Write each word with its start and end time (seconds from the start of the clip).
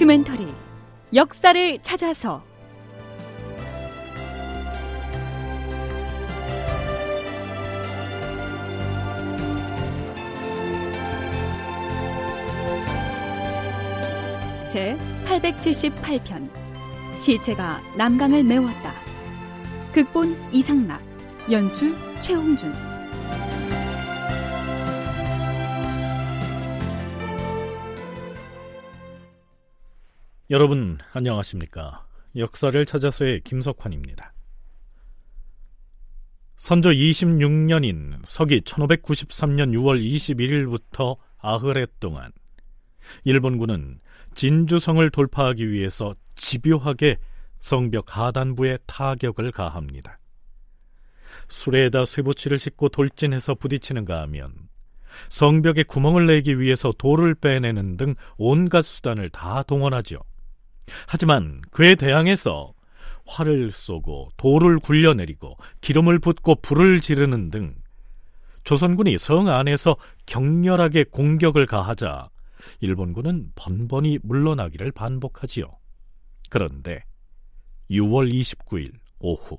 다큐멘터리 0.00 0.46
역사를 1.12 1.78
찾아서 1.82 2.42
제 14.70 14.96
878편 15.26 16.48
시체가 17.18 17.82
남강을 17.98 18.42
메웠다. 18.44 18.94
극본 19.92 20.34
이상락, 20.50 21.02
연출 21.50 21.94
최홍준. 22.22 22.89
여러분 30.50 30.98
안녕하십니까? 31.12 32.04
역사를 32.34 32.84
찾아서의 32.84 33.42
김석환입니다. 33.42 34.32
선조 36.56 36.90
26년인 36.90 38.18
서기 38.24 38.60
1593년 38.62 39.72
6월 39.76 40.04
21일부터 40.04 41.16
아흐레 41.38 41.86
동안 42.00 42.32
일본군은 43.22 44.00
진주성을 44.34 45.08
돌파하기 45.10 45.70
위해서 45.70 46.16
집요하게 46.34 47.18
성벽 47.60 48.18
하단부에 48.18 48.78
타격을 48.86 49.52
가합니다. 49.52 50.18
수레에다 51.46 52.04
쇠붙이를 52.06 52.58
싣고 52.58 52.88
돌진해서 52.88 53.54
부딪히는가 53.54 54.20
하면 54.22 54.52
성벽에 55.28 55.84
구멍을 55.84 56.26
내기 56.26 56.58
위해서 56.58 56.90
돌을 56.98 57.36
빼내는 57.36 57.96
등 57.96 58.16
온갖 58.36 58.82
수단을 58.82 59.28
다 59.28 59.62
동원하죠. 59.62 60.18
하지만 61.06 61.60
그에 61.70 61.94
대항해서 61.94 62.72
활을 63.26 63.70
쏘고 63.72 64.30
돌을 64.36 64.78
굴려내리고 64.80 65.56
기름을 65.80 66.18
붓고 66.18 66.56
불을 66.56 67.00
지르는 67.00 67.50
등 67.50 67.74
조선군이 68.64 69.18
성 69.18 69.48
안에서 69.48 69.96
격렬하게 70.26 71.04
공격을 71.04 71.66
가하자 71.66 72.28
일본군은 72.80 73.52
번번이 73.54 74.18
물러나기를 74.22 74.92
반복하지요. 74.92 75.66
그런데 76.50 77.04
6월 77.90 78.32
29일 78.32 78.92
오후 79.20 79.58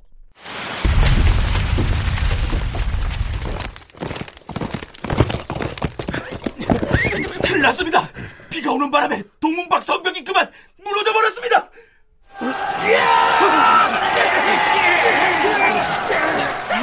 큰일 7.51 7.63
났습니다. 7.63 8.09
비가 8.49 8.71
오는 8.71 8.89
바람에 8.89 9.21
동문박 9.41 9.83
성벽이 9.83 10.23
그만 10.23 10.49
무너져 10.77 11.11
버렸습니다. 11.11 11.69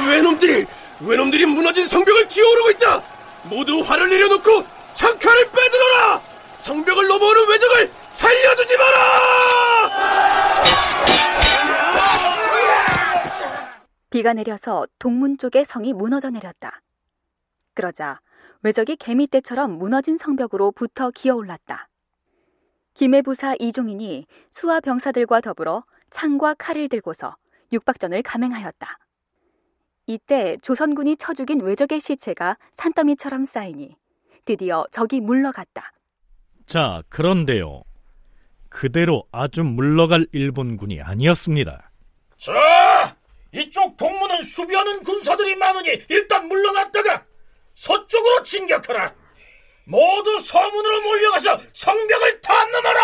외놈들이 0.07 0.67
외놈들이 1.01 1.47
무너진 1.47 1.87
성벽을 1.87 2.27
기어오르고 2.27 2.69
있다. 2.71 3.01
모두 3.45 3.79
활을 3.79 4.09
내려놓고 4.09 4.63
창칼을 4.93 5.49
빼들어라. 5.49 6.21
성벽을 6.57 7.07
넘어오는 7.07 7.49
외적을 7.49 7.91
살려두지 8.11 8.77
마라. 8.77 10.59
비가 14.11 14.33
내려서 14.33 14.85
동문 14.99 15.39
쪽의 15.39 15.65
성이 15.65 15.93
무너져 15.93 16.29
내렸다. 16.29 16.81
그러자 17.73 18.19
외적이 18.61 18.97
개미떼처럼 18.97 19.77
무너진 19.77 20.17
성벽으로 20.17 20.71
붙어 20.71 21.11
기어올랐다. 21.11 21.89
김해 22.93 23.21
부사 23.21 23.55
이종인이 23.59 24.25
수하 24.49 24.81
병사들과 24.81 25.41
더불어 25.41 25.85
창과 26.11 26.55
칼을 26.55 26.89
들고서 26.89 27.35
육박전을 27.71 28.23
감행하였다. 28.23 28.97
이때 30.07 30.57
조선군이 30.61 31.17
쳐 31.17 31.33
죽인 31.33 31.61
외적의 31.61 31.99
시체가 31.99 32.57
산더미처럼 32.73 33.45
쌓이니 33.45 33.95
드디어 34.43 34.85
적이 34.91 35.21
물러갔다. 35.21 35.93
자, 36.65 37.03
그런데요. 37.09 37.83
그대로 38.69 39.23
아주 39.31 39.63
물러갈 39.63 40.27
일본군이 40.31 41.01
아니었습니다. 41.01 41.91
자, 42.37 43.15
이쪽 43.53 43.95
동문은 43.97 44.43
수비하는 44.43 45.03
군사들이 45.03 45.55
많으니 45.55 46.01
일단 46.09 46.47
물러났다가 46.47 47.25
서쪽으로 47.79 48.43
진격하라. 48.43 49.13
모두 49.85 50.39
서문으로 50.41 51.01
몰려가서 51.01 51.59
성벽을 51.71 52.41
탐넘어라. 52.41 52.99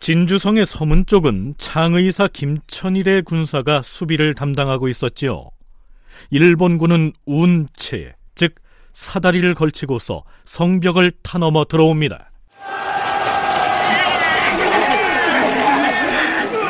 진주성의 0.00 0.66
서문 0.66 1.06
쪽은 1.06 1.54
창의사 1.58 2.28
김천일의 2.32 3.22
군사가 3.22 3.82
수비를 3.82 4.34
담당하고 4.34 4.88
있었지요. 4.88 5.50
일본군은 6.30 7.12
운체, 7.24 8.14
즉 8.34 8.56
사다리를 8.94 9.54
걸치고서 9.54 10.24
성벽을 10.44 11.12
타넘어 11.22 11.66
들어옵니다. 11.66 12.30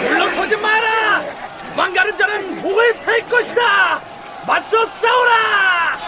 물러서지 0.02 0.56
마라! 0.56 0.98
망가른 1.76 2.16
자는 2.18 2.47
목을 2.62 2.92
팰 3.04 3.28
것이다! 3.28 4.00
맞서 4.46 4.84
싸워라! 4.86 5.98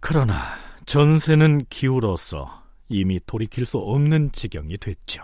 그러나 0.00 0.34
전세는 0.84 1.66
기울어서 1.70 2.62
이미 2.88 3.18
돌이킬 3.26 3.64
수 3.64 3.78
없는 3.78 4.32
지경이 4.32 4.76
됐죠. 4.76 5.22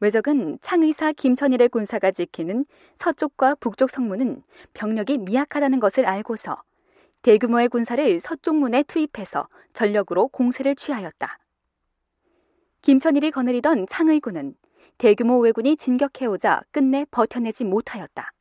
외적은 0.00 0.58
창의사 0.60 1.12
김천일의 1.12 1.70
군사가 1.70 2.12
지키는 2.12 2.66
서쪽과 2.94 3.56
북쪽 3.56 3.90
성문은 3.90 4.42
병력이 4.74 5.18
미약하다는 5.18 5.80
것을 5.80 6.06
알고서 6.06 6.62
대규모의 7.22 7.68
군사를 7.68 8.20
서쪽 8.20 8.56
문에 8.56 8.84
투입해서 8.84 9.48
전력으로 9.72 10.28
공세를 10.28 10.76
취하였다. 10.76 11.38
김천일이 12.82 13.32
거느리던 13.32 13.86
창의군은 13.88 14.54
대규모 14.98 15.38
왜군이 15.38 15.76
진격해오자 15.76 16.62
끝내 16.72 17.04
버텨내지 17.10 17.64
못하였다. 17.64 18.32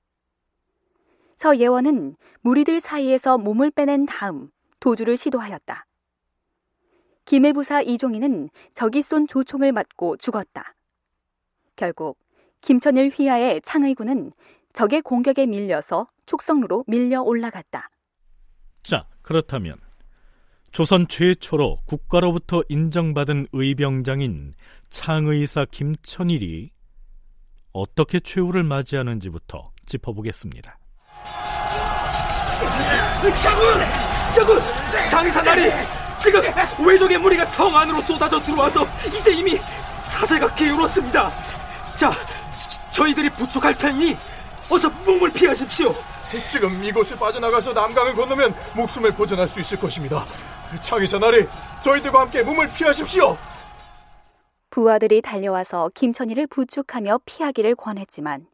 서예원은 1.35 2.15
무리들 2.41 2.79
사이에서 2.79 3.37
몸을 3.37 3.69
빼낸 3.69 4.07
다음 4.07 4.49
도주를 4.79 5.17
시도하였다. 5.17 5.85
김해부사 7.25 7.81
이종희는 7.81 8.49
적이 8.73 9.01
쏜 9.03 9.27
조총을 9.27 9.71
맞고 9.71 10.17
죽었다. 10.17 10.73
결국 11.75 12.17
김천일 12.61 13.11
휘하의 13.13 13.61
창의군은 13.61 14.31
적의 14.73 15.01
공격에 15.01 15.45
밀려서 15.45 16.07
촉성로로 16.25 16.85
밀려 16.87 17.21
올라갔다. 17.21 17.89
자, 18.81 19.05
그렇다면 19.21 19.77
조선 20.77 21.07
최초로 21.07 21.79
국가로부터 21.87 22.61
인정받은 22.69 23.47
의병장인 23.51 24.53
창의사 24.91 25.65
김천일이 25.71 26.69
어떻게 27.73 28.19
최후를 28.19 28.61
맞이하는지부터 28.61 29.71
짚어보겠습니다. 29.87 30.77
장군! 33.41 33.79
장군! 34.35 34.59
장사나리! 35.09 35.71
지금 36.19 36.41
외적의 36.85 37.17
무리가 37.17 37.43
성 37.45 37.75
안으로 37.75 37.99
쏟아져 38.01 38.39
들어와서 38.39 38.85
이제 39.19 39.33
이미 39.33 39.55
사세가 39.55 40.53
기울었습니다. 40.53 41.31
자, 41.97 42.11
저, 42.91 43.07
희들이 43.07 43.31
부축할 43.31 43.75
테니 43.75 44.15
어서 44.69 44.87
몸을 45.07 45.33
피하십시오. 45.33 45.91
지금 46.45 46.83
이곳을 46.83 47.17
빠져나가서 47.17 47.73
남강을 47.73 48.13
건너면 48.13 48.53
목숨을 48.75 49.13
보존할 49.13 49.47
수 49.47 49.59
있을 49.59 49.79
것입니다. 49.79 50.23
창의사 50.81 51.19
나리, 51.19 51.45
저희들과 51.83 52.21
함께 52.21 52.43
몸을 52.43 52.67
피하십시오. 52.75 53.37
부하들이 54.69 55.21
달려와서 55.21 55.89
김천일을 55.95 56.47
부축하며 56.47 57.21
피하기를 57.25 57.75
권했지만 57.75 58.47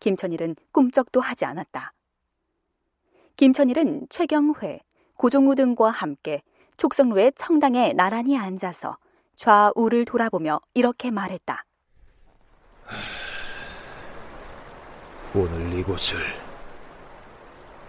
김천일은 0.00 0.56
꿈쩍도 0.72 1.20
하지 1.20 1.44
않았다. 1.44 1.92
김천일은 3.36 4.06
최경회, 4.10 4.80
고종우 5.16 5.54
등과 5.54 5.90
함께 5.90 6.42
촉성로의 6.78 7.32
청당에 7.36 7.92
나란히 7.92 8.36
앉아서 8.36 8.96
좌우를 9.36 10.04
돌아보며 10.04 10.60
이렇게 10.74 11.10
말했다. 11.10 11.64
오늘 15.34 15.78
이곳을 15.78 16.18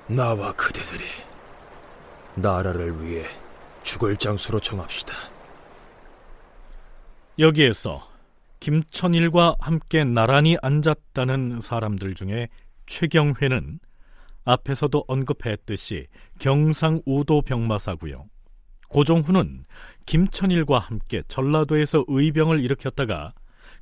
나와 0.07 0.51
그대들이 0.53 1.03
나라를 2.35 3.03
위해 3.03 3.25
죽을 3.83 4.15
장소로 4.17 4.59
정합시다. 4.59 5.13
여기에서 7.39 8.07
김천일과 8.59 9.55
함께 9.59 10.03
나란히 10.03 10.57
앉았다는 10.61 11.59
사람들 11.59 12.15
중에 12.15 12.47
최경회는 12.85 13.79
앞에서도 14.45 15.05
언급했듯이 15.07 16.07
경상우도 16.39 17.41
병마사고요. 17.41 18.25
고종훈은 18.89 19.65
김천일과 20.05 20.79
함께 20.79 21.23
전라도에서 21.27 22.05
의병을 22.07 22.63
일으켰다가 22.63 23.33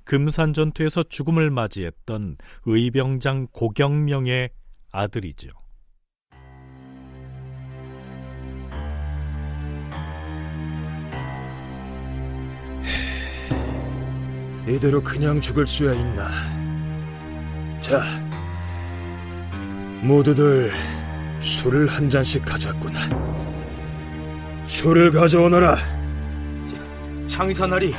금산 0.03 0.53
전투에서 0.53 1.03
죽음을 1.03 1.50
맞이했던 1.51 2.38
의병장 2.65 3.48
고경명의 3.51 4.50
아들이죠. 4.92 5.50
이대로 14.68 15.02
그냥 15.02 15.42
죽을 15.42 15.66
수야 15.66 15.94
있나? 15.94 16.30
자, 17.81 18.02
모두들 20.02 20.72
술을 21.40 21.88
한 21.88 22.10
잔씩 22.10 22.46
가졌구나. 22.46 23.00
술을 24.68 25.12
가져오너라. 25.12 25.75
장의사날이 27.28 27.96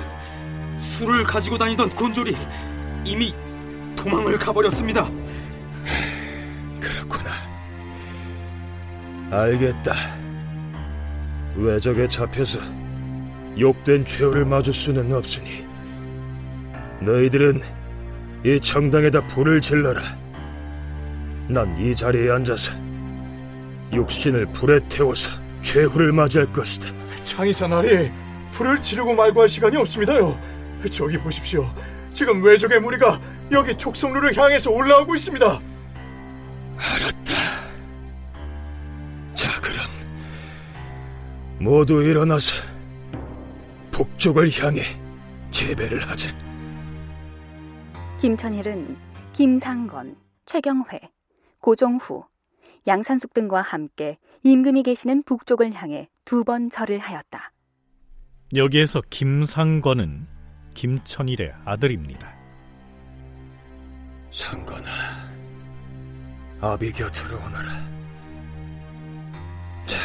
술을 0.78 1.24
가지고 1.24 1.58
다니던 1.58 1.88
곤졸이 1.90 2.36
이미 3.04 3.34
도망을 3.96 4.38
가버렸습니다. 4.38 5.10
그렇구나. 6.80 7.30
알겠다. 9.30 9.92
외적에 11.56 12.08
잡혀서 12.08 12.60
욕된 13.58 14.04
최후를 14.04 14.44
맞을 14.44 14.72
수는 14.72 15.12
없으니 15.12 15.71
너희들은 17.04 17.60
이 18.44 18.60
청당에다 18.60 19.26
불을 19.28 19.60
질러라. 19.60 20.00
난 21.48 21.74
이 21.78 21.94
자리에 21.94 22.30
앉아서 22.30 22.72
육신을 23.92 24.46
불에 24.52 24.80
태워서 24.88 25.30
최후를 25.62 26.12
맞이할 26.12 26.52
것이다. 26.52 26.88
장의사 27.24 27.68
날이 27.68 28.10
불을 28.52 28.80
지르고 28.80 29.14
말고 29.14 29.42
할 29.42 29.48
시간이 29.48 29.76
없습니다요. 29.76 30.38
저기 30.90 31.18
보십시오. 31.18 31.68
지금 32.14 32.42
외적의 32.42 32.80
무리가 32.80 33.20
여기 33.52 33.74
촉성루를 33.76 34.36
향해서 34.36 34.70
올라오고 34.70 35.14
있습니다. 35.14 35.46
알았다. 36.76 37.32
자, 39.34 39.60
그럼 39.60 39.76
모두 41.58 42.02
일어나서 42.02 42.54
북쪽을 43.90 44.50
향해 44.62 44.82
재배를 45.52 46.00
하자. 46.08 46.30
김천일은 48.22 48.96
김상건, 49.32 50.16
최경회, 50.46 51.00
고종후, 51.58 52.24
양산숙 52.86 53.34
등과 53.34 53.62
함께 53.62 54.16
임금이 54.44 54.84
계시는 54.84 55.24
북쪽을 55.24 55.72
향해 55.72 56.08
두 56.24 56.44
번 56.44 56.70
절을 56.70 57.00
하였다. 57.00 57.50
여기에서 58.54 59.02
김상건은 59.10 60.28
김천일의 60.74 61.52
아들입니다. 61.64 62.32
상건아, 64.30 64.88
아비 66.60 66.92
곁으로 66.92 67.36
오너라. 67.38 67.70
자, 69.88 69.98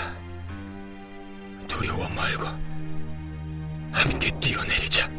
두려워 1.67 2.09
말고 2.09 2.45
함께 3.91 4.31
뛰어내리자. 4.39 5.16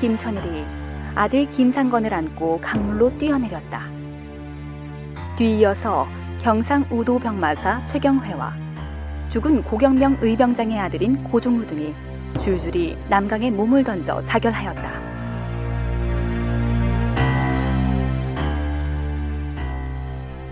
김천일이 0.00 0.64
아들 1.14 1.48
김상건을 1.50 2.12
안고 2.12 2.60
강물로 2.60 3.16
뛰어내렸다. 3.18 3.82
뒤이어서 5.36 6.06
경상 6.42 6.84
우도 6.90 7.18
병마사 7.18 7.84
최경회와 7.86 8.52
죽은 9.30 9.62
고경명 9.62 10.18
의병장의 10.20 10.78
아들인 10.78 11.22
고종우 11.24 11.66
등이 11.66 11.94
줄줄이 12.42 12.96
남강에 13.08 13.50
몸을 13.50 13.84
던져 13.84 14.22
자결하였다. 14.24 15.14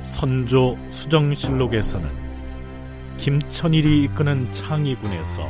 선조 0.03 0.79
수정실록에서는 0.91 2.09
김천일이 3.19 4.05
이끄는 4.05 4.51
창의군에서 4.53 5.43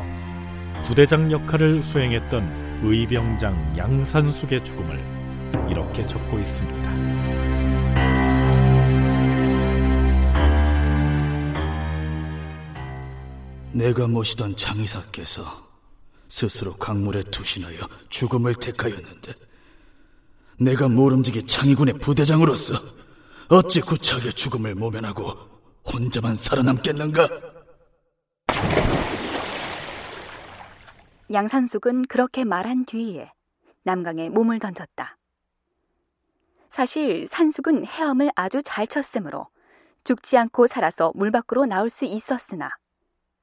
부대장 0.85 1.31
역할을 1.31 1.83
수행했던 1.83 2.62
의병장 2.83 3.77
양산숙의 3.77 4.65
죽음을 4.65 4.99
이렇게 5.71 6.07
적고 6.07 6.39
있습니다. 6.39 6.93
내가 13.73 14.07
모시던 14.07 14.57
장의사께서 14.57 15.45
스스로 16.29 16.75
강물에 16.75 17.23
투신하여 17.25 17.79
죽음을 18.09 18.55
택하였는데 18.55 19.35
내가 20.59 20.89
모름지기 20.89 21.47
창의군의 21.47 21.99
부대장으로서 21.99 22.75
어찌 23.49 23.81
구차하게 23.81 24.33
죽음을 24.33 24.75
모면하고 24.75 25.33
혼자만 25.85 26.37
살아남겠는가? 26.37 27.52
양산숙은 31.33 32.03
그렇게 32.09 32.45
말한 32.45 32.85
뒤에 32.85 33.33
남강에 33.85 34.29
몸을 34.29 34.59
던졌다. 34.59 35.17
사실 36.71 37.27
산숙은 37.27 37.87
헤엄을 37.87 38.31
아주 38.35 38.63
잘 38.63 38.87
쳤으므로 38.87 39.49
죽지 40.05 40.37
않고 40.37 40.67
살아서 40.67 41.13
물 41.15 41.31
밖으로 41.31 41.65
나올 41.65 41.89
수 41.89 42.05
있었으나 42.05 42.77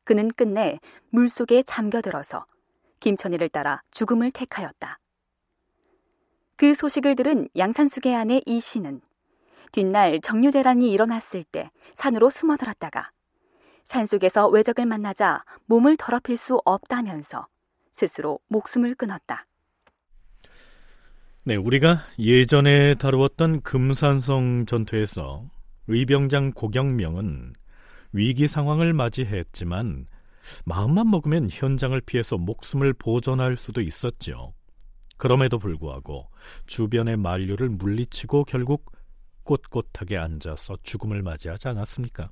그는 0.03 0.29
끝내 0.29 0.79
물 1.09 1.29
속에 1.29 1.63
잠겨들어서 1.63 2.45
김천희를 2.99 3.49
따라 3.49 3.81
죽음을 3.91 4.31
택하였다. 4.31 4.99
그 6.57 6.73
소식을 6.73 7.15
들은 7.15 7.47
양산숙의 7.57 8.15
아내 8.15 8.41
이 8.45 8.59
씨는 8.59 9.01
뒷날 9.71 10.19
정유재란이 10.21 10.91
일어났을 10.91 11.43
때 11.43 11.71
산으로 11.95 12.29
숨어들었다가 12.29 13.11
산속에서 13.85 14.47
외적을 14.49 14.85
만나자 14.85 15.43
몸을 15.65 15.97
더럽힐 15.97 16.37
수 16.37 16.61
없다면서 16.65 17.47
스스로 17.91 18.39
목숨을 18.47 18.95
끊었다. 18.95 19.45
네, 21.45 21.55
우리가 21.55 21.99
예전에 22.19 22.95
다루었던 22.95 23.61
금산성 23.61 24.65
전투에서 24.65 25.49
의병장 25.87 26.51
고경명은 26.51 27.53
위기 28.11 28.47
상황을 28.47 28.93
맞이했지만 28.93 30.05
마음만 30.65 31.09
먹으면 31.09 31.49
현장을 31.51 31.99
피해서 32.01 32.37
목숨을 32.37 32.93
보존할 32.93 33.57
수도 33.57 33.81
있었죠. 33.81 34.53
그럼에도 35.17 35.59
불구하고 35.59 36.29
주변의 36.65 37.17
만류를 37.17 37.69
물리치고 37.69 38.45
결국 38.45 38.91
꼿꼿하게 39.43 40.17
앉아서 40.17 40.77
죽음을 40.83 41.21
맞이하지 41.21 41.67
않았습니까? 41.69 42.29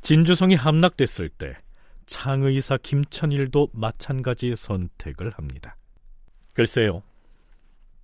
진주성이 0.00 0.54
함락됐을 0.54 1.30
때 1.30 1.56
창의사 2.06 2.78
김천일도 2.82 3.68
마찬가지 3.72 4.54
선택을 4.56 5.30
합니다. 5.30 5.76
글쎄요. 6.54 7.02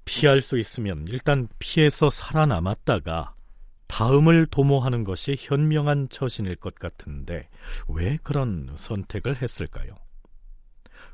피할 0.04 0.40
수 0.40 0.59
있으면 0.59 1.07
일단 1.09 1.49
피해서 1.59 2.11
살아남았다가 2.11 3.35
다음을 3.87 4.47
도모하는 4.47 5.04
것이 5.04 5.37
현명한 5.38 6.09
처신일 6.11 6.57
것 6.57 6.75
같은데 6.75 7.49
왜 7.88 8.19
그런 8.23 8.71
선택을 8.75 9.40
했을까요? 9.42 9.95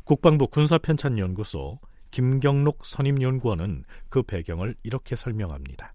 국방부 0.04 0.46
군사편찬연구소 0.46 1.78
김경록 2.10 2.86
선임연구원은 2.86 3.84
그 4.08 4.22
배경을 4.22 4.74
이렇게 4.82 5.16
설명합니다. 5.16 5.94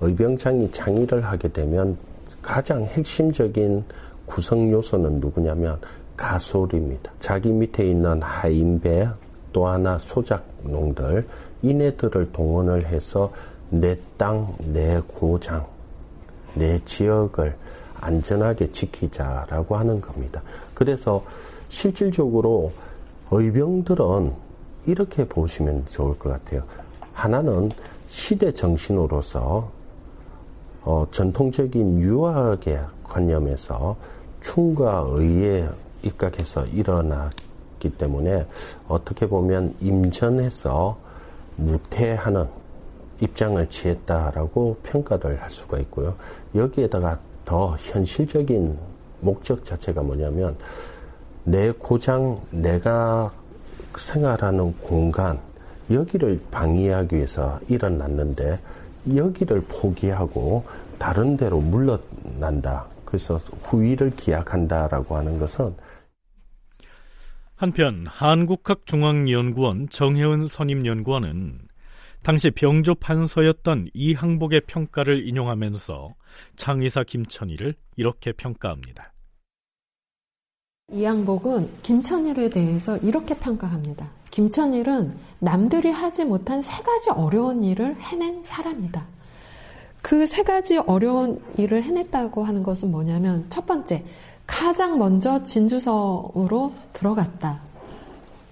의병장이 0.00 0.70
창의를 0.70 1.24
하게 1.24 1.48
되면 1.48 1.98
가장 2.40 2.84
핵심적인 2.84 3.84
구성 4.26 4.70
요소는 4.70 5.20
누구냐면 5.20 5.80
가솔입니다. 6.16 7.12
자기 7.18 7.50
밑에 7.50 7.88
있는 7.88 8.22
하인배 8.22 9.08
또 9.52 9.66
하나 9.66 9.98
소작농들 9.98 11.26
이네들을 11.62 12.32
동원을 12.32 12.86
해서 12.86 13.32
내 13.70 13.96
땅, 14.16 14.54
내 14.72 15.00
고장, 15.06 15.66
내 16.54 16.78
지역을 16.84 17.56
안전하게 18.00 18.70
지키자라고 18.70 19.76
하는 19.76 20.00
겁니다. 20.00 20.42
그래서 20.74 21.24
실질적으로 21.68 22.72
의병들은 23.30 24.32
이렇게 24.86 25.26
보시면 25.26 25.86
좋을 25.88 26.18
것 26.18 26.30
같아요. 26.30 26.62
하나는 27.12 27.70
시대 28.08 28.52
정신으로서 28.52 29.70
어, 30.82 31.06
전통적인 31.10 32.00
유학의 32.00 32.84
관념에서 33.04 33.96
충과 34.42 35.06
의에 35.08 35.66
입각해서 36.04 36.66
일어났기 36.66 37.90
때문에 37.98 38.46
어떻게 38.88 39.26
보면 39.28 39.74
임전해서 39.80 40.96
무태하는 41.56 42.46
입장을 43.20 43.68
취했다라고 43.68 44.78
평가를 44.82 45.40
할 45.42 45.50
수가 45.50 45.78
있고요. 45.78 46.14
여기에다가 46.54 47.18
더 47.44 47.76
현실적인 47.78 48.76
목적 49.20 49.64
자체가 49.64 50.02
뭐냐면 50.02 50.56
내 51.44 51.70
고장, 51.72 52.40
내가 52.50 53.32
생활하는 53.96 54.74
공간, 54.78 55.38
여기를 55.90 56.40
방해하기 56.50 57.16
위해서 57.16 57.60
일어났는데 57.68 58.58
여기를 59.14 59.62
포기하고 59.62 60.64
다른 60.98 61.36
데로 61.36 61.60
물러난다. 61.60 62.86
그래서 63.04 63.38
후위를 63.64 64.16
기약한다라고 64.16 65.16
하는 65.16 65.38
것은 65.38 65.74
한편 67.64 68.04
한국학중앙연구원 68.06 69.88
정혜은 69.88 70.48
선임연구원은 70.48 71.60
당시 72.22 72.50
병조 72.50 72.96
판서였던 72.96 73.88
이항복의 73.94 74.60
평가를 74.66 75.26
인용하면서 75.26 76.14
창의사 76.56 77.04
김천희를 77.04 77.74
이렇게 77.96 78.32
평가합니다. 78.32 79.14
이항복은 80.92 81.80
김천일에 81.82 82.50
대해서 82.50 82.98
이렇게 82.98 83.34
평가합니다. 83.34 84.10
김천일은 84.30 85.16
남들이 85.38 85.90
하지 85.90 86.26
못한 86.26 86.60
세 86.60 86.82
가지 86.82 87.08
어려운 87.08 87.64
일을 87.64 87.96
해낸 87.98 88.42
사람이다. 88.42 89.06
그 90.02 90.26
세 90.26 90.42
가지 90.42 90.76
어려운 90.76 91.40
일을 91.56 91.82
해냈다고 91.82 92.44
하는 92.44 92.62
것은 92.62 92.90
뭐냐면 92.90 93.46
첫 93.48 93.64
번째, 93.64 94.04
가장 94.46 94.98
먼저 94.98 95.42
진주성으로 95.44 96.72
들어갔다. 96.92 97.60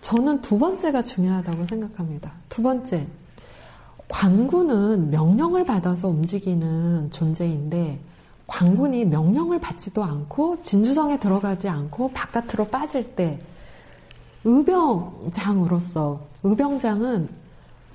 저는 0.00 0.42
두 0.42 0.58
번째가 0.58 1.02
중요하다고 1.02 1.64
생각합니다. 1.66 2.32
두 2.48 2.62
번째, 2.62 3.06
광군은 4.08 5.10
명령을 5.10 5.64
받아서 5.64 6.08
움직이는 6.08 7.10
존재인데 7.10 8.00
광군이 8.46 9.06
명령을 9.06 9.60
받지도 9.60 10.04
않고 10.04 10.62
진주성에 10.62 11.18
들어가지 11.18 11.68
않고 11.68 12.10
바깥으로 12.10 12.66
빠질 12.66 13.14
때 13.14 13.38
의병장으로서 14.44 16.20
의병장은 16.42 17.28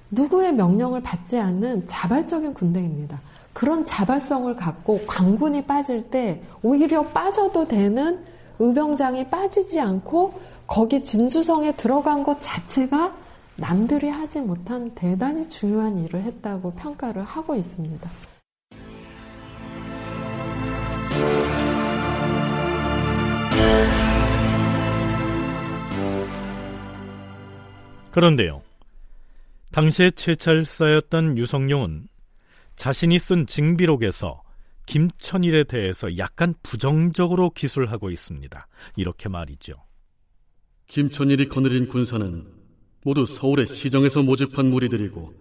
누구의 0.10 0.54
명령을 0.54 1.04
받지 1.04 1.38
않는 1.38 1.86
자발적인 1.88 2.54
군대입니다. 2.54 3.20
그런 3.58 3.84
자발성을 3.86 4.56
갖고 4.56 5.00
광군이 5.08 5.64
빠질 5.64 6.12
때 6.12 6.40
오히려 6.62 7.02
빠져도 7.02 7.68
되는 7.68 8.24
의병장이 8.60 9.32
빠지지 9.32 9.80
않고 9.80 10.40
거기 10.68 11.04
진주성에 11.04 11.72
들어간 11.72 12.22
것 12.22 12.40
자체가 12.40 13.16
남들이 13.56 14.10
하지 14.10 14.42
못한 14.42 14.92
대단히 14.94 15.50
중요한 15.50 15.98
일을 15.98 16.22
했다고 16.22 16.74
평가를 16.74 17.24
하고 17.24 17.56
있습니다. 17.56 18.08
그런데요. 28.12 28.62
당시에 29.72 30.12
채찰사였던 30.12 31.40
유성룡은 31.40 32.08
자신이 32.78 33.18
쓴 33.20 33.48
징비록에서 33.48 34.44
김천일에 34.86 35.66
대해서 35.66 36.18
약간 36.18 36.54
부정적으로 36.64 37.50
기술하고 37.50 38.10
있습니다. 38.12 38.68
이렇게 38.96 39.28
말이죠. 39.28 39.74
김천일이 40.88 41.50
거느린 41.50 41.88
군사는 41.88 42.48
모두 43.04 43.26
서울의 43.26 43.68
시정에서 43.68 44.22
모집한 44.22 44.68
무리들이고 44.68 45.34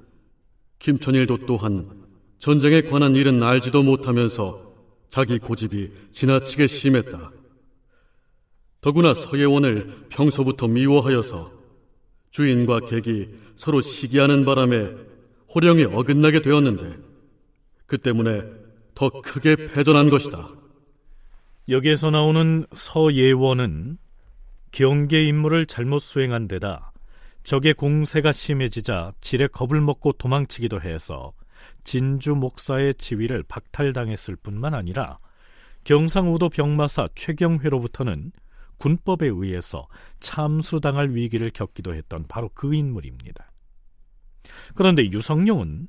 김천일도 0.79 1.47
또한 1.47 2.07
전쟁에 2.39 2.83
관한 2.83 3.15
일은 3.15 3.43
알지도 3.43 3.83
못하면서 3.83 4.75
자기 5.09 5.39
고집이 5.39 5.93
지나치게 6.11 6.67
심했다. 6.67 7.33
더구나 8.81 9.15
서예원을 9.15 10.07
평소부터 10.09 10.69
미워하여서 10.69 11.53
주인과 12.31 12.81
객이 12.81 13.29
서로 13.57 13.81
시기하는 13.83 14.45
바람에 14.45 14.91
호령이 15.55 15.85
어긋나게 15.85 16.41
되었는데 16.41 17.06
그 17.87 17.99
때문에 17.99 18.43
더 18.95 19.11
크게 19.11 19.57
패전한 19.57 20.11
것이다. 20.11 20.51
여기에서 21.69 22.11
나오는 22.11 22.65
서예원은 22.73 23.99
경계 24.73 25.25
임무를 25.25 25.67
잘못 25.67 25.99
수행한 26.01 26.49
데다 26.49 26.93
적의 27.43 27.75
공세가 27.75 28.33
심해지자 28.33 29.13
지레 29.21 29.47
겁을 29.49 29.81
먹고 29.81 30.13
도망치기도 30.13 30.81
해서 30.81 31.33
진주 31.85 32.35
목사의 32.35 32.95
지위를 32.95 33.45
박탈당했을 33.45 34.37
뿐만 34.37 34.75
아니라 34.75 35.19
경상우도 35.85 36.49
병마사 36.51 37.09
최경회로부터는 37.15 38.33
군법에 38.79 39.29
의해서 39.29 39.87
참수당할 40.21 41.15
위기를 41.15 41.51
겪기도 41.51 41.95
했던 41.95 42.27
바로 42.29 42.51
그 42.53 42.75
인물입니다. 42.75 43.51
그런데 44.75 45.05
유성룡은 45.11 45.89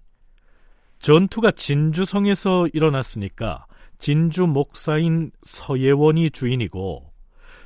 전투가 0.99 1.51
진주성에서 1.51 2.67
일어났으니까 2.73 3.65
진주 3.97 4.47
목사인 4.47 5.31
서예원이 5.43 6.31
주인이고 6.31 7.11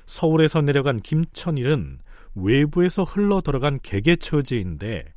서울에서 0.05 0.61
내려간 0.61 1.01
김천일은 1.01 1.99
외부에서 2.35 3.03
흘러 3.03 3.41
들어간 3.41 3.79
개개 3.81 4.15
처지인데 4.15 5.13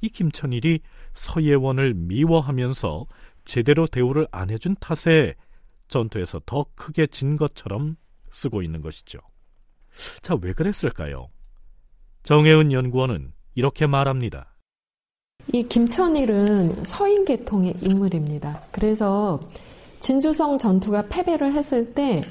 이 0.00 0.08
김천일이 0.08 0.80
서예원을 1.14 1.94
미워하면서 1.94 3.06
제대로 3.44 3.86
대우를 3.86 4.26
안 4.30 4.50
해준 4.50 4.74
탓에 4.80 5.34
전투에서 5.88 6.40
더 6.46 6.66
크게 6.74 7.06
진 7.06 7.36
것처럼 7.36 7.96
쓰고 8.30 8.62
있는 8.62 8.82
것이죠. 8.82 9.20
자, 10.20 10.36
왜 10.40 10.52
그랬을까요? 10.52 11.28
정혜은 12.24 12.72
연구원은 12.72 13.32
이렇게 13.54 13.86
말합니다. 13.86 14.55
이 15.52 15.62
김천일은 15.62 16.84
서인 16.84 17.24
계통의 17.24 17.74
인물입니다. 17.80 18.62
그래서 18.72 19.40
진주성 20.00 20.58
전투가 20.58 21.06
패배를 21.08 21.54
했을 21.54 21.94
때 21.94 22.24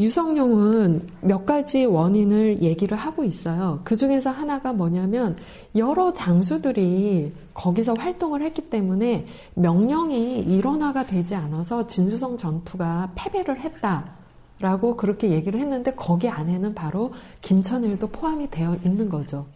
유성룡은 0.00 1.08
몇 1.22 1.44
가지 1.44 1.84
원인을 1.84 2.62
얘기를 2.62 2.96
하고 2.96 3.24
있어요. 3.24 3.80
그 3.82 3.96
중에서 3.96 4.30
하나가 4.30 4.72
뭐냐면 4.72 5.36
여러 5.74 6.12
장수들이 6.12 7.32
거기서 7.52 7.94
활동을 7.94 8.42
했기 8.42 8.62
때문에 8.70 9.26
명령이 9.54 10.40
일원화가 10.40 11.06
되지 11.06 11.34
않아서 11.34 11.88
진주성 11.88 12.36
전투가 12.36 13.10
패배를 13.16 13.60
했다라고 13.60 14.96
그렇게 14.96 15.30
얘기를 15.30 15.58
했는데 15.60 15.92
거기 15.94 16.28
안에는 16.28 16.74
바로 16.74 17.12
김천일도 17.40 18.06
포함이 18.08 18.50
되어 18.50 18.76
있는 18.84 19.08
거죠. 19.08 19.46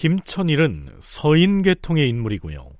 김천일은 0.00 0.96
서인계통의 0.98 2.08
인물이고요. 2.08 2.70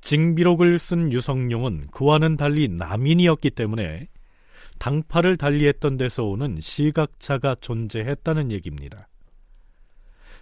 징비록을 0.00 0.78
쓴 0.78 1.12
유성룡은 1.12 1.88
그와는 1.88 2.36
달리 2.36 2.66
남인이었기 2.66 3.50
때문에 3.50 4.08
당파를 4.78 5.36
달리했던 5.36 5.98
데서 5.98 6.24
오는 6.24 6.56
시각차가 6.58 7.56
존재했다는 7.56 8.52
얘기입니다. 8.52 9.06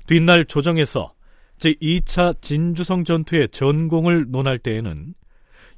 뒷날 0.06 0.44
조정에서 0.44 1.14
제2차 1.58 2.40
진주성 2.42 3.02
전투의 3.02 3.48
전공을 3.48 4.26
논할 4.30 4.60
때에는 4.60 5.14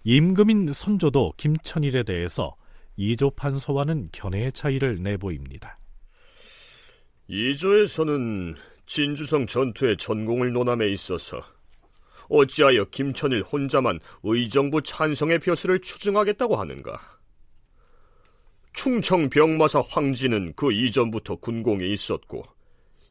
임금인 0.05 0.75
선조도 0.75 1.33
김천일에 1.39 2.03
대해서 2.03 2.55
이조 2.97 3.31
판서와는 3.31 4.11
견해의 4.13 4.53
차이를 4.53 5.03
내보입니다. 5.03 5.79
이조에서는 7.29 8.57
진주성 8.91 9.47
전투의 9.47 9.99
전공을 9.99 10.53
논함에 10.53 10.89
있어서 10.89 11.41
어찌하여 12.29 12.87
김천일 12.87 13.45
혼자만 13.45 14.01
의정부 14.25 14.83
찬성의 14.83 15.39
벼슬을 15.39 15.79
추증하겠다고 15.79 16.57
하는가? 16.57 17.01
충청 18.73 19.31
병마사 19.31 19.81
황지는 19.81 20.55
그 20.57 20.73
이전부터 20.73 21.37
군공이 21.37 21.89
있었고 21.93 22.43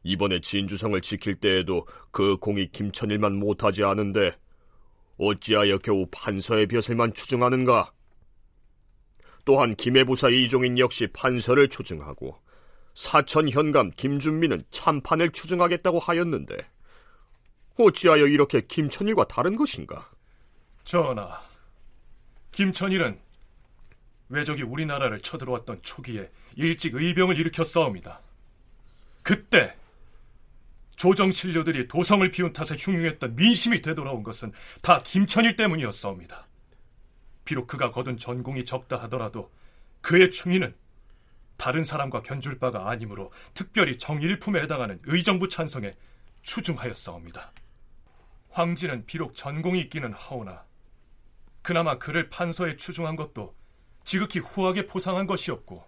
이번에 0.02 0.42
진주성을 0.42 1.00
지킬 1.00 1.36
때에도 1.36 1.86
그 2.10 2.36
공이 2.36 2.72
김천일만 2.72 3.36
못하지 3.36 3.82
않은데 3.82 4.36
어찌하여 5.16 5.78
겨우 5.78 6.06
판서의 6.10 6.66
벼슬만 6.66 7.14
추증하는가? 7.14 7.90
또한 9.46 9.74
김해부사 9.74 10.28
이종인 10.28 10.78
역시 10.78 11.06
판서를 11.06 11.68
추증하고 11.68 12.36
사천 12.94 13.48
현감 13.48 13.90
김준민은 13.90 14.64
참판을 14.70 15.30
추증하겠다고 15.30 15.98
하였는데 15.98 16.56
어찌하여 17.78 18.26
이렇게 18.26 18.60
김천일과 18.60 19.24
다른 19.24 19.56
것인가? 19.56 20.10
전하, 20.84 21.40
김천일은 22.52 23.18
왜적이 24.28 24.62
우리나라를 24.62 25.20
쳐들어왔던 25.20 25.82
초기에 25.82 26.30
일찍 26.56 26.94
의병을 26.94 27.38
일으켜 27.38 27.64
싸웁니다. 27.64 28.20
그때 29.22 29.74
조정 30.96 31.32
신료들이 31.32 31.88
도성을 31.88 32.30
비운 32.30 32.52
탓에 32.52 32.76
흉흉했던 32.78 33.34
민심이 33.34 33.80
되돌아온 33.80 34.22
것은 34.22 34.52
다 34.82 35.02
김천일 35.02 35.56
때문이었사옵니다. 35.56 36.46
비록 37.44 37.66
그가 37.66 37.90
거둔 37.90 38.18
전공이 38.18 38.64
적다 38.64 39.00
하더라도 39.02 39.50
그의 40.02 40.30
충의는 40.30 40.74
다른 41.60 41.84
사람과 41.84 42.22
견줄 42.22 42.58
바가 42.58 42.88
아니므로 42.88 43.30
특별히 43.52 43.98
정일품에 43.98 44.62
해당하는 44.62 44.98
의정부 45.04 45.50
찬성에 45.50 45.90
추중하였사옵니다. 46.40 47.52
황지는 48.48 49.04
비록 49.04 49.34
전공이 49.34 49.78
있기는 49.82 50.10
하오나 50.14 50.64
그나마 51.60 51.98
그를 51.98 52.30
판서에 52.30 52.76
추중한 52.76 53.14
것도 53.14 53.54
지극히 54.04 54.38
후하게 54.38 54.86
포상한 54.86 55.26
것이었고 55.26 55.84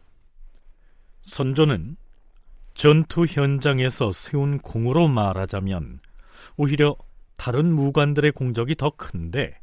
선조는 1.23 1.97
전투 2.75 3.25
현장에서 3.25 4.13
세운 4.13 4.59
공으로 4.59 5.09
말하자면 5.09 6.01
오히려 6.59 6.99
다른 7.39 7.73
무관들의 7.73 8.33
공적이 8.33 8.75
더 8.75 8.91
큰데 8.91 9.59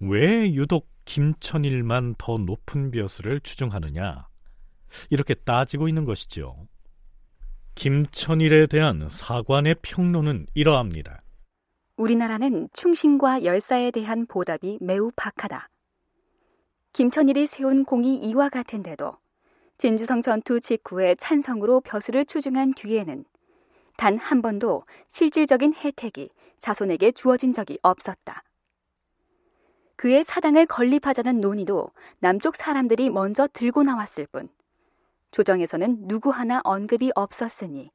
왜 0.00 0.52
유독 0.52 0.90
김천일만 1.04 2.16
더 2.18 2.36
높은 2.36 2.90
벼슬을 2.90 3.38
추중하느냐 3.38 4.26
이렇게 5.10 5.34
따지고 5.34 5.88
있는 5.88 6.04
것이죠. 6.04 6.66
김천일에 7.74 8.66
대한 8.66 9.08
사관의 9.08 9.76
평론은 9.82 10.46
이러합니다. 10.54 11.22
우리나라는 11.96 12.68
충신과 12.72 13.44
열사에 13.44 13.90
대한 13.90 14.26
보답이 14.26 14.78
매우 14.80 15.10
박하다. 15.16 15.68
김천일이 16.92 17.46
세운 17.46 17.84
공이 17.84 18.16
이와 18.16 18.48
같은데도 18.48 19.16
진주성 19.78 20.22
전투 20.22 20.60
직후에 20.60 21.14
찬성으로 21.16 21.82
벼슬을 21.82 22.24
추중한 22.24 22.72
뒤에는 22.74 23.24
단 23.96 24.16
한 24.18 24.42
번도 24.42 24.84
실질적인 25.08 25.74
혜택이 25.74 26.30
자손에게 26.58 27.12
주어진 27.12 27.52
적이 27.52 27.78
없었다. 27.82 28.42
그의 29.96 30.24
사당을 30.24 30.66
건립하자는 30.66 31.40
논의도 31.40 31.90
남쪽 32.18 32.56
사람들이 32.56 33.08
먼저 33.10 33.46
들고 33.52 33.82
나왔을 33.82 34.26
뿐 34.26 34.48
조정에서는 35.36 36.08
누구 36.08 36.30
하나 36.30 36.62
언급이 36.64 37.12
없었으니 37.14 37.90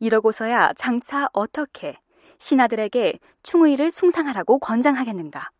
이러고서야 0.00 0.72
장차 0.76 1.28
어떻게 1.32 1.96
신하들에게 2.40 3.20
충의를 3.44 3.92
숭상하라고 3.92 4.58
권장하겠는가. 4.58 5.50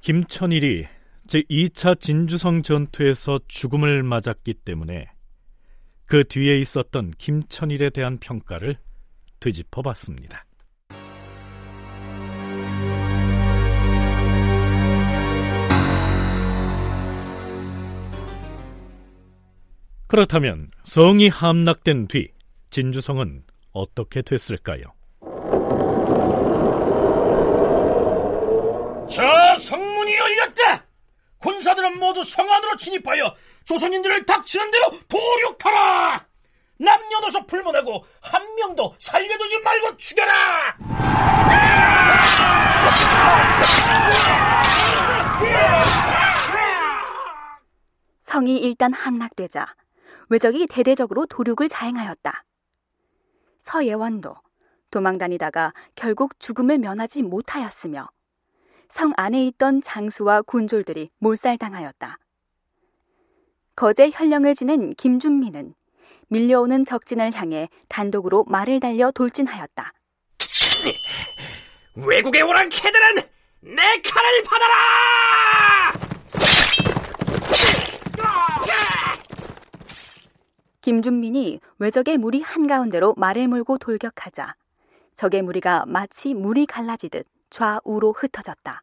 김천일이 0.00 0.86
제2차 1.26 1.98
진주성 1.98 2.62
전투에서 2.62 3.40
죽음을 3.48 4.04
맞았기 4.04 4.54
때문에 4.54 5.10
그 6.06 6.22
뒤에 6.22 6.60
있었던 6.60 7.10
김천일에 7.18 7.90
대한 7.90 8.18
평가를 8.18 8.76
되짚어 9.40 9.82
봤습니다. 9.82 10.44
그렇다면 20.08 20.70
성이 20.84 21.28
함락된 21.28 22.08
뒤 22.08 22.32
진주성은 22.70 23.44
어떻게 23.72 24.22
됐을까요? 24.22 24.82
자, 29.10 29.56
성문이 29.56 30.16
열렸다! 30.16 30.86
군사들은 31.38 31.98
모두 31.98 32.24
성 32.24 32.50
안으로 32.50 32.76
진입하여 32.76 33.34
조선인들을 33.64 34.24
닥치는 34.24 34.70
대로 34.70 34.90
도륙하라! 35.08 36.26
남녀노소 36.78 37.46
불문하고 37.46 38.04
한 38.22 38.42
명도 38.56 38.94
살려두지 38.98 39.58
말고 39.58 39.96
죽여라! 39.98 40.76
성이 48.20 48.58
일단 48.58 48.92
함락되자 48.92 49.66
외적이 50.28 50.66
대대적으로 50.66 51.26
도륙을 51.26 51.68
자행하였다. 51.68 52.44
서예원도 53.60 54.36
도망다니다가 54.90 55.74
결국 55.94 56.38
죽음을 56.40 56.78
면하지 56.78 57.22
못하였으며 57.22 58.08
성 58.88 59.12
안에 59.16 59.46
있던 59.48 59.82
장수와 59.82 60.42
군졸들이 60.42 61.10
몰살당하였다. 61.18 62.18
거제 63.76 64.10
현령을 64.10 64.54
지낸 64.54 64.94
김준미는 64.94 65.74
밀려오는 66.28 66.84
적진을 66.84 67.32
향해 67.32 67.68
단독으로 67.88 68.44
말을 68.48 68.80
달려 68.80 69.10
돌진하였다. 69.10 69.92
외국에 71.94 72.40
오란 72.42 72.68
캐들은 72.68 73.16
내 73.60 73.82
칼을 74.02 74.42
받아라! 74.44 75.77
김준민이 80.88 81.60
외적의 81.80 82.16
무리 82.16 82.40
한가운데로 82.40 83.12
말을 83.18 83.46
몰고 83.46 83.76
돌격하자 83.76 84.54
적의 85.16 85.42
무리가 85.42 85.84
마치 85.86 86.32
물이 86.32 86.64
갈라지듯 86.64 87.26
좌우로 87.50 88.12
흩어졌다. 88.12 88.80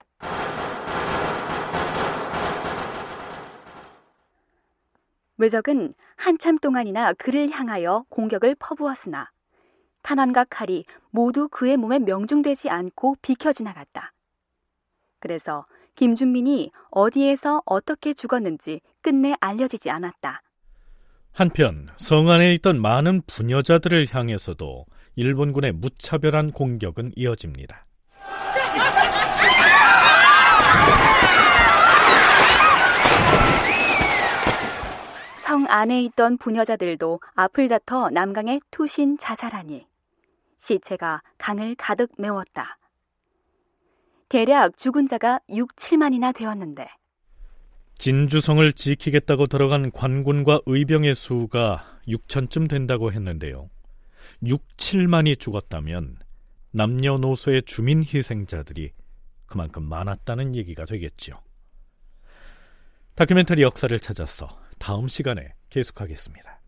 외적은 5.38 5.96
한참 6.15 6.60
동안이나 6.60 7.13
그를 7.13 7.50
향하여 7.50 8.06
공격을 8.10 8.54
퍼부었으나 8.60 9.32
탄환과 10.04 10.46
칼이 10.48 10.86
모두 11.10 11.48
그의 11.50 11.76
몸에 11.76 11.98
명중되지 11.98 12.70
않고 12.70 13.15
비켜 13.24 13.52
지나갔다. 13.52 14.13
그래서 15.18 15.65
김준민이 15.96 16.72
어디에서 16.91 17.63
어떻게 17.65 18.13
죽었는지 18.13 18.82
끝내 19.02 19.34
알려지지 19.39 19.89
않았다. 19.89 20.44
한편 21.36 21.89
성 21.98 22.30
안에 22.30 22.54
있던 22.54 22.82
많은 22.82 23.21
부녀자들을 23.28 24.08
향해서도 24.10 24.86
일본군의 25.17 25.74
무차별한 25.74 26.52
공격은 26.52 27.12
이어집니다. 27.17 27.86
성 35.41 35.65
안에 35.67 36.04
있던 36.04 36.38
부녀자들도 36.38 37.19
앞을 37.34 37.67
다퉈 37.67 38.12
남강에 38.12 38.62
투신 38.71 39.17
자살하니 39.17 39.86
시체가 40.58 41.21
강을 41.38 41.76
가득 41.76 42.12
메웠다. 42.17 42.78
대략 44.30 44.78
죽은 44.78 45.08
자가 45.08 45.41
6, 45.50 45.76
7만이나 45.76 46.34
되었는데 46.34 46.88
진주성을 48.06 48.72
지키겠다고 48.74 49.48
들어간 49.48 49.89
관군과 49.89 50.62
의병의 50.68 51.15
수가 51.15 52.00
6천쯤 52.08 52.70
된다고 52.70 53.12
했는데요. 53.12 53.68
6, 54.46 54.78
7만이 54.78 55.39
죽었다면 55.39 56.20
남녀노소의 56.70 57.63
주민 57.63 58.04
희생자들이 58.04 58.91
그만큼 59.48 59.89
많았다는 59.89 60.56
얘기가 60.56 60.86
되겠죠. 60.86 61.41
다큐멘터리 63.15 63.63
역사를 63.63 64.00
찾아서 64.00 64.56
다음 64.78 65.08
시간에 65.08 65.56
계속하겠습니다. 65.70 66.60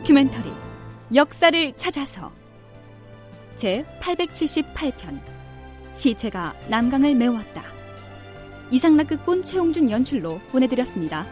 다큐멘터리 0.00 0.50
역사를 1.14 1.72
찾아서 1.76 2.32
제 3.54 3.84
878편 4.00 5.20
시체가 5.94 6.54
남강을 6.68 7.14
메웠다. 7.14 7.62
이상락 8.70 9.08
극본 9.08 9.44
최홍준 9.44 9.90
연출로 9.90 10.40
보내드렸습니다. 10.52 11.26